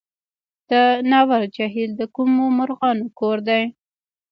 [0.69, 0.71] د
[1.11, 3.63] ناور جهیل د کومو مرغانو کور دی؟